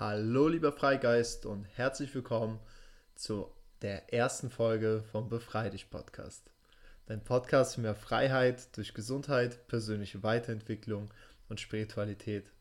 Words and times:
Hallo 0.00 0.46
lieber 0.46 0.70
Freigeist 0.70 1.44
und 1.44 1.64
herzlich 1.74 2.14
willkommen 2.14 2.60
zu 3.16 3.52
der 3.82 4.14
ersten 4.14 4.48
Folge 4.48 5.02
vom 5.10 5.28
Befrei 5.28 5.70
dich 5.70 5.90
Podcast. 5.90 6.52
Dein 7.06 7.24
Podcast 7.24 7.74
für 7.74 7.80
mehr 7.80 7.96
Freiheit 7.96 8.76
durch 8.76 8.94
Gesundheit, 8.94 9.66
persönliche 9.66 10.22
Weiterentwicklung 10.22 11.10
und 11.48 11.58
Spiritualität. 11.58 12.52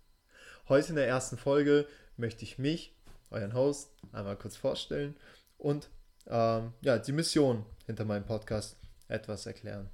Heute 0.68 0.90
in 0.90 0.96
der 0.96 1.08
ersten 1.08 1.38
Folge 1.38 1.86
möchte 2.16 2.42
ich 2.42 2.58
mich, 2.58 2.96
euren 3.30 3.54
Host, 3.54 3.92
einmal 4.14 4.36
kurz 4.36 4.56
vorstellen 4.58 5.16
und 5.60 5.90
ähm, 6.26 6.74
ja, 6.82 6.98
die 6.98 7.12
Mission 7.12 7.68
hinter 7.86 8.06
meinem 8.06 8.26
Podcast 8.26 8.78
etwas 9.10 9.46
erklären. 9.46 9.92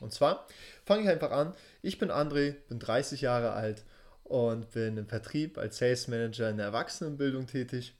Und 0.00 0.14
zwar 0.14 0.46
fange 0.86 1.02
ich 1.02 1.08
einfach 1.10 1.32
an. 1.32 1.54
Ich 1.82 1.98
bin 1.98 2.10
André, 2.10 2.52
bin 2.70 2.78
30 2.78 3.20
Jahre 3.20 3.52
alt 3.52 3.84
und 4.32 4.70
bin 4.70 4.96
im 4.96 5.06
Vertrieb 5.06 5.58
als 5.58 5.76
Sales 5.76 6.08
Manager 6.08 6.48
in 6.48 6.56
der 6.56 6.64
Erwachsenenbildung 6.64 7.46
tätig. 7.46 7.94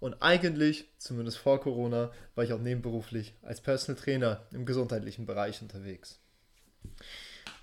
Und 0.00 0.20
eigentlich, 0.20 0.86
zumindest 0.98 1.38
vor 1.38 1.62
Corona, 1.62 2.12
war 2.34 2.44
ich 2.44 2.52
auch 2.52 2.60
nebenberuflich 2.60 3.32
als 3.40 3.62
Personal 3.62 3.98
Trainer 3.98 4.46
im 4.52 4.66
gesundheitlichen 4.66 5.24
Bereich 5.24 5.62
unterwegs. 5.62 6.20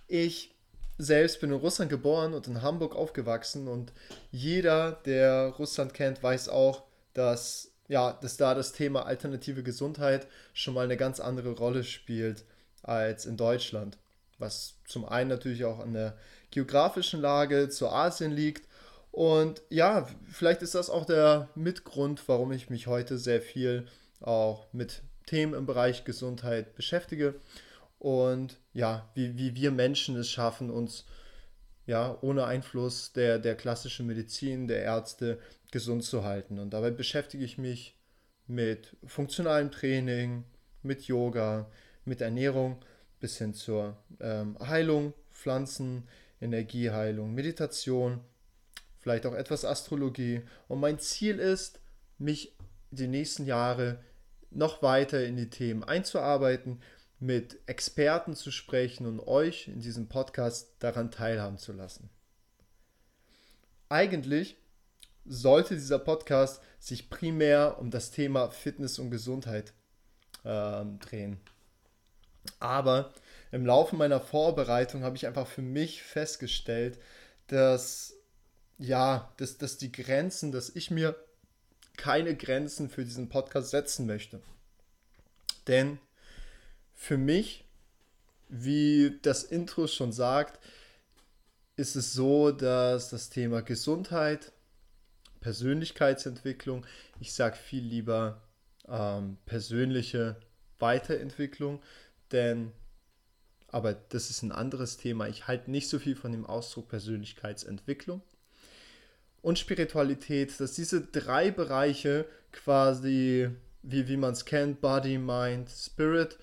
Ich 0.08 0.56
selbst 0.98 1.40
bin 1.40 1.52
in 1.52 1.58
Russland 1.58 1.92
geboren 1.92 2.34
und 2.34 2.48
in 2.48 2.64
Hamburg 2.64 2.96
aufgewachsen 2.96 3.68
und 3.68 3.94
jeder, 4.32 4.94
der 5.06 5.50
Russland 5.60 5.94
kennt, 5.94 6.24
weiß 6.24 6.50
auch, 6.50 6.86
dass, 7.14 7.74
ja, 7.90 8.14
dass 8.14 8.38
da 8.38 8.56
das 8.56 8.72
Thema 8.72 9.06
alternative 9.06 9.62
Gesundheit 9.62 10.26
schon 10.54 10.74
mal 10.74 10.86
eine 10.86 10.98
ganz 10.98 11.20
andere 11.20 11.52
Rolle 11.52 11.84
spielt 11.84 12.44
als 12.82 13.28
in 13.28 13.38
Deutschland. 13.38 14.00
Was 14.44 14.76
zum 14.86 15.06
einen 15.06 15.30
natürlich 15.30 15.64
auch 15.64 15.80
an 15.80 15.94
der 15.94 16.18
geografischen 16.52 17.22
Lage 17.22 17.70
zu 17.70 17.88
Asien 17.90 18.32
liegt. 18.32 18.68
Und 19.12 19.62
ja, 19.70 20.08
vielleicht 20.30 20.62
ist 20.62 20.76
das 20.76 20.90
auch 20.90 21.06
der 21.06 21.48
Mitgrund, 21.56 22.28
warum 22.28 22.52
ich 22.52 22.70
mich 22.70 22.88
heute 22.88 23.18
sehr 23.18 23.42
viel 23.42 23.88
auch 24.20 24.68
mit 24.74 25.02
Themen 25.26 25.54
im 25.54 25.66
Bereich 25.66 26.04
Gesundheit 26.04 26.76
beschäftige. 26.76 27.36
Und 28.00 28.58
ja, 28.74 29.10
wie, 29.16 29.38
wie 29.38 29.56
wir 29.56 29.72
Menschen 29.72 30.18
es 30.18 30.30
schaffen, 30.30 30.70
uns 30.70 31.06
ja 31.86 32.18
ohne 32.22 32.46
Einfluss 32.46 33.14
der, 33.14 33.40
der 33.40 33.56
klassischen 33.56 34.08
Medizin, 34.08 34.68
der 34.68 34.84
Ärzte 34.84 35.40
gesund 35.72 36.04
zu 36.04 36.26
halten. 36.26 36.60
Und 36.60 36.72
dabei 36.72 36.92
beschäftige 36.92 37.46
ich 37.46 37.58
mich 37.58 37.96
mit 38.46 38.98
funktionalem 39.06 39.72
Training, 39.72 40.44
mit 40.82 41.04
Yoga, 41.04 41.70
mit 42.04 42.20
Ernährung 42.20 42.84
bis 43.24 43.38
hin 43.38 43.54
zur 43.54 43.96
ähm, 44.20 44.58
Heilung, 44.60 45.14
Pflanzen, 45.32 46.10
Energieheilung, 46.42 47.34
Meditation, 47.34 48.20
vielleicht 49.00 49.26
auch 49.26 49.34
etwas 49.34 49.64
Astrologie. 49.64 50.42
Und 50.68 50.82
mein 50.82 51.00
Ziel 51.00 51.40
ist, 51.40 51.80
mich 52.18 52.54
die 52.92 53.08
nächsten 53.08 53.46
Jahre 53.46 54.04
noch 54.52 54.84
weiter 54.84 55.26
in 55.26 55.38
die 55.38 55.50
Themen 55.50 55.86
einzuarbeiten, 55.86 56.82
mit 57.18 57.60
Experten 57.66 58.36
zu 58.36 58.52
sprechen 58.52 59.06
und 59.06 59.22
euch 59.22 59.70
in 59.70 59.80
diesem 59.80 60.10
Podcast 60.10 60.74
daran 60.80 61.10
teilhaben 61.10 61.58
zu 61.58 61.72
lassen. 61.72 62.10
Eigentlich 63.88 64.58
sollte 65.24 65.76
dieser 65.76 66.00
Podcast 66.00 66.62
sich 66.78 67.10
primär 67.10 67.78
um 67.80 67.90
das 67.90 68.12
Thema 68.12 68.50
Fitness 68.50 69.00
und 69.00 69.12
Gesundheit 69.12 69.72
äh, 70.44 70.84
drehen. 71.00 71.40
Aber 72.60 73.14
im 73.52 73.66
Laufe 73.66 73.96
meiner 73.96 74.20
Vorbereitung 74.20 75.04
habe 75.04 75.16
ich 75.16 75.28
einfach 75.28 75.48
für 75.48 75.62
mich 75.62 76.04
festgestellt, 76.04 77.00
dass 77.48 78.16
ja, 78.78 79.32
dass, 79.38 79.58
dass 79.58 79.78
die 79.78 79.92
Grenzen, 79.92 80.52
dass 80.52 80.70
ich 80.70 80.92
mir 80.92 81.16
keine 81.96 82.36
Grenzen 82.36 82.90
für 82.90 83.06
diesen 83.06 83.30
Podcast 83.30 83.70
setzen 83.70 84.06
möchte. 84.06 84.42
Denn 85.68 86.00
für 86.94 87.18
mich, 87.18 87.66
wie 88.50 89.20
das 89.22 89.44
Intro 89.44 89.88
schon 89.88 90.12
sagt, 90.12 90.60
ist 91.76 91.96
es 91.96 92.14
so, 92.14 92.52
dass 92.52 93.10
das 93.10 93.30
Thema 93.30 93.62
Gesundheit, 93.62 94.52
Persönlichkeitsentwicklung, 95.40 96.86
ich 97.20 97.34
sage 97.34 97.56
viel 97.56 97.84
lieber 97.84 98.42
ähm, 98.88 99.38
persönliche 99.46 100.38
Weiterentwicklung, 100.80 101.82
denn 102.34 102.74
aber 103.74 103.94
das 103.94 104.30
ist 104.30 104.44
ein 104.44 104.52
anderes 104.52 104.98
Thema. 104.98 105.28
Ich 105.28 105.48
halte 105.48 105.72
nicht 105.72 105.90
so 105.90 105.98
viel 105.98 106.16
von 106.16 106.32
dem 106.32 106.46
Ausdruck 106.46 106.90
Persönlichkeitsentwicklung 106.90 108.22
und 109.42 109.58
Spiritualität, 109.58 110.60
dass 110.60 110.74
diese 110.74 111.02
drei 111.02 111.50
Bereiche 111.50 112.28
quasi, 112.52 113.50
wie, 113.82 114.08
wie 114.08 114.18
man 114.18 114.34
es 114.34 114.46
kennt, 114.46 114.80
Body, 114.80 115.18
Mind, 115.18 115.72
Spirit, 115.72 116.38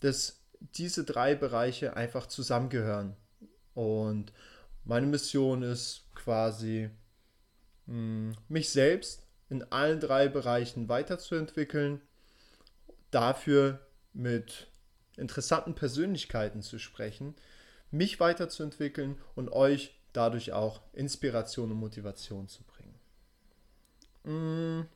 dass 0.00 0.40
diese 0.74 1.04
drei 1.04 1.34
Bereiche 1.34 1.98
einfach 1.98 2.26
zusammengehören. 2.26 3.14
Und 3.74 4.32
meine 4.84 5.06
Mission 5.06 5.62
ist 5.62 6.06
quasi, 6.14 6.88
hm, 7.88 8.32
mich 8.48 8.70
selbst 8.70 9.22
in 9.50 9.64
allen 9.64 10.00
drei 10.00 10.28
Bereichen 10.28 10.88
weiterzuentwickeln, 10.88 12.00
dafür 13.10 13.80
mit 14.14 14.69
interessanten 15.16 15.74
Persönlichkeiten 15.74 16.62
zu 16.62 16.78
sprechen, 16.78 17.34
mich 17.90 18.20
weiterzuentwickeln 18.20 19.16
und 19.34 19.52
euch 19.52 19.94
dadurch 20.12 20.52
auch 20.52 20.80
Inspiration 20.92 21.70
und 21.70 21.78
Motivation 21.78 22.48
zu 22.48 22.62
bringen. 22.64 22.94
Mm, 24.24 24.86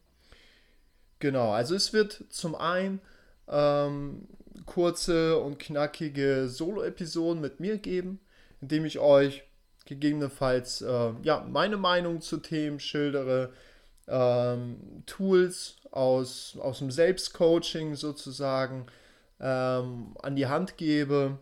genau, 1.18 1.52
also 1.52 1.74
es 1.74 1.92
wird 1.92 2.24
zum 2.30 2.54
einen 2.54 3.00
ähm, 3.48 4.28
kurze 4.66 5.38
und 5.38 5.58
knackige 5.58 6.48
Solo-Episoden 6.48 7.40
mit 7.40 7.60
mir 7.60 7.78
geben, 7.78 8.20
indem 8.60 8.84
ich 8.84 8.98
euch 8.98 9.44
gegebenenfalls 9.86 10.80
äh, 10.82 11.12
ja, 11.22 11.46
meine 11.48 11.76
Meinung 11.76 12.20
zu 12.20 12.38
Themen 12.38 12.80
schildere, 12.80 13.52
ähm, 14.08 15.02
Tools 15.06 15.76
aus, 15.90 16.56
aus 16.60 16.78
dem 16.78 16.90
Selbstcoaching 16.90 17.94
sozusagen, 17.94 18.86
ähm, 19.44 20.16
an 20.22 20.34
die 20.34 20.46
Hand 20.46 20.78
gebe. 20.78 21.38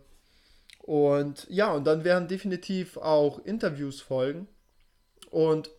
Und 0.78 1.46
ja, 1.48 1.72
und 1.72 1.84
dann 1.84 2.02
werden 2.02 2.26
definitiv 2.26 2.96
auch 2.96 3.38
Interviews 3.44 4.00
folgen. 4.00 4.48
Und 5.30 5.70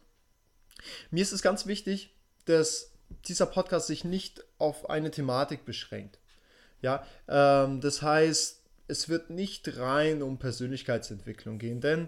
mir 1.11 1.21
ist 1.21 1.33
es 1.33 1.41
ganz 1.41 1.67
wichtig, 1.67 2.15
dass 2.45 2.91
dieser 3.27 3.45
Podcast 3.45 3.87
sich 3.87 4.05
nicht 4.05 4.43
auf 4.57 4.89
eine 4.89 5.11
Thematik 5.11 5.65
beschränkt. 5.65 6.19
Ja, 6.81 7.05
ähm, 7.27 7.81
das 7.81 8.01
heißt, 8.01 8.63
es 8.87 9.09
wird 9.09 9.29
nicht 9.29 9.77
rein 9.77 10.21
um 10.21 10.39
Persönlichkeitsentwicklung 10.39 11.59
gehen, 11.59 11.81
denn 11.81 12.07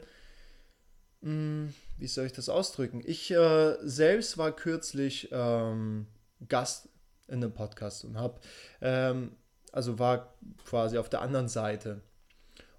mh, 1.21 1.29
hm, 1.29 1.73
wie 1.97 2.07
soll 2.07 2.25
ich 2.25 2.33
das 2.33 2.49
ausdrücken? 2.49 3.01
Ich 3.05 3.31
äh, 3.31 3.75
selbst 3.81 4.37
war 4.37 4.53
kürzlich 4.53 5.29
ähm, 5.31 6.07
Gast 6.47 6.89
in 7.27 7.35
einem 7.35 7.53
Podcast 7.53 8.05
und 8.05 8.17
habe 8.17 8.39
ähm, 8.81 9.35
also 9.75 9.99
war 9.99 10.33
quasi 10.65 10.97
auf 10.97 11.09
der 11.09 11.21
anderen 11.21 11.49
Seite. 11.49 12.01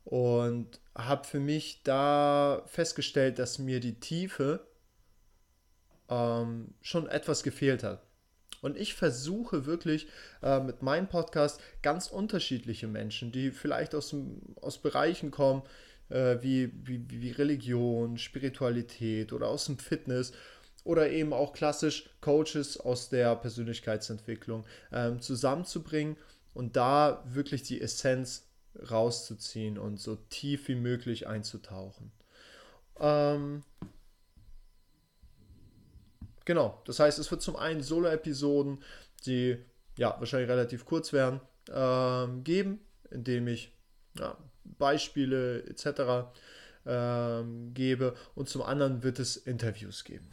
Und 0.05 0.81
habe 0.95 1.27
für 1.27 1.41
mich 1.41 1.83
da 1.83 2.62
festgestellt, 2.67 3.39
dass 3.39 3.59
mir 3.59 3.81
die 3.81 4.01
Tiefe 4.01 4.67
ähm, 6.09 6.75
schon 6.81 7.07
etwas 7.09 7.43
gefehlt 7.43 7.83
hat. 7.83 8.03
Und 8.62 8.79
ich 8.79 8.95
versuche 8.95 9.67
wirklich 9.67 10.07
äh, 10.43 10.61
mit 10.61 10.83
meinem 10.83 11.09
Podcast 11.09 11.61
ganz 11.83 12.09
unterschiedliche 12.09 12.87
Menschen, 12.87 13.31
die 13.31 13.51
vielleicht 13.51 13.95
aus, 13.95 14.15
aus 14.63 14.78
Bereichen 14.78 15.31
kommen, 15.31 15.63
äh, 16.09 16.37
wie, 16.41 16.73
wie, 16.83 17.05
wie 17.09 17.31
Religion, 17.33 18.17
Spiritualität 18.17 19.33
oder 19.33 19.49
aus 19.49 19.67
dem 19.67 19.78
Fitness 19.78 20.33
oder 20.84 21.11
eben 21.11 21.33
auch 21.33 21.53
klassisch 21.53 22.09
Coaches 22.21 22.78
aus 22.78 23.09
der 23.09 23.34
Persönlichkeitsentwicklung 23.37 24.65
ähm, 24.92 25.21
zusammenzubringen 25.21 26.16
und 26.56 26.74
da 26.74 27.22
wirklich 27.26 27.62
die 27.64 27.82
Essenz 27.82 28.48
rauszuziehen 28.91 29.76
und 29.76 30.00
so 30.00 30.16
tief 30.16 30.68
wie 30.68 30.74
möglich 30.74 31.26
einzutauchen. 31.26 32.12
Ähm, 32.98 33.62
genau, 36.47 36.80
das 36.86 36.98
heißt, 36.98 37.18
es 37.18 37.30
wird 37.30 37.42
zum 37.42 37.56
einen 37.56 37.82
Solo-Episoden, 37.82 38.82
die 39.26 39.58
ja 39.98 40.16
wahrscheinlich 40.18 40.48
relativ 40.48 40.86
kurz 40.86 41.12
werden, 41.12 41.41
ähm, 41.70 42.42
geben, 42.42 42.80
indem 43.10 43.48
ich 43.48 43.72
ja, 44.18 44.38
Beispiele 44.64 45.62
etc. 45.64 46.30
Ähm, 46.86 47.74
gebe 47.74 48.16
und 48.34 48.48
zum 48.48 48.62
anderen 48.62 49.03
wird 49.03 49.18
es 49.18 49.36
Interviews 49.36 50.04
geben. 50.04 50.26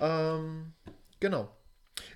Ähm, 0.00 0.74
genau. 1.18 1.50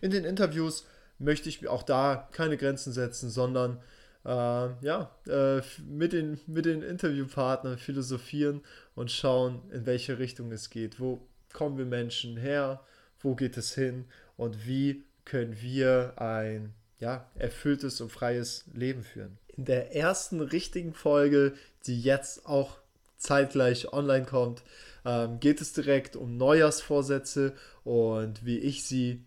In 0.01 0.13
den 0.13 0.25
Interviews 0.25 0.87
möchte 1.21 1.49
ich 1.49 1.69
auch 1.69 1.85
da 1.85 2.29
keine 2.33 2.57
Grenzen 2.57 2.93
setzen, 2.93 3.31
sondern 3.31 3.79
äh, 4.25 4.29
ja, 4.29 5.15
äh, 5.29 5.63
mit, 5.87 6.13
den, 6.13 6.41
mit 6.47 6.65
den 6.65 6.83
Interviewpartnern 6.83 7.79
philosophieren 7.79 8.63
und 8.95 9.11
schauen, 9.11 9.63
in 9.71 9.87
welche 9.87 10.19
Richtung 10.19 10.51
es 10.51 10.71
geht. 10.71 10.99
Wo 10.99 11.27
kommen 11.53 11.79
wir 11.79 11.87
Menschen 11.87 12.37
her? 12.37 12.81
wo 13.21 13.35
geht 13.35 13.57
es 13.57 13.75
hin 13.75 14.07
und 14.37 14.67
wie 14.67 15.05
können 15.25 15.61
wir 15.61 16.15
ein 16.17 16.75
ja, 16.99 17.31
erfülltes 17.35 18.01
und 18.01 18.11
freies 18.11 18.65
Leben 18.75 19.03
führen. 19.03 19.39
In 19.57 19.65
der 19.65 19.95
ersten 19.95 20.41
richtigen 20.41 20.93
Folge, 20.93 21.55
die 21.87 22.01
jetzt 22.01 22.47
auch 22.47 22.79
zeitgleich 23.17 23.93
online 23.93 24.27
kommt, 24.27 24.63
ähm, 25.05 25.41
geht 25.41 25.61
es 25.61 25.73
direkt 25.73 26.17
um 26.17 26.37
Neujahrsvorsätze 26.37 27.55
und 27.85 28.45
wie 28.45 28.59
ich 28.59 28.85
sie, 28.85 29.25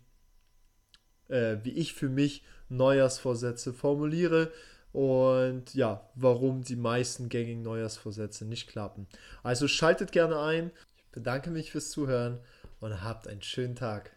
äh, 1.34 1.64
wie 1.64 1.72
ich 1.72 1.92
für 1.94 2.08
mich 2.08 2.42
Neujahrsvorsätze 2.68 3.72
formuliere 3.72 4.52
und 4.92 5.74
ja, 5.74 6.08
warum 6.14 6.62
die 6.62 6.76
meisten 6.76 7.28
gängigen 7.28 7.62
Neujahrsvorsätze 7.62 8.44
nicht 8.44 8.68
klappen. 8.68 9.08
Also 9.42 9.66
schaltet 9.66 10.12
gerne 10.12 10.38
ein. 10.40 10.70
Ich 10.96 11.10
bedanke 11.10 11.50
mich 11.50 11.72
fürs 11.72 11.90
Zuhören 11.90 12.38
und 12.80 13.02
habt 13.02 13.26
einen 13.26 13.42
schönen 13.42 13.74
Tag. 13.74 14.12